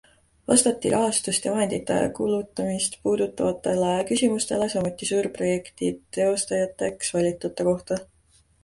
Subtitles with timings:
[0.51, 8.03] Vastati rahastust ja vahendite kulutamist puudutavatele küsimustele, samuti suurprojekti teostajateks valitute kohta.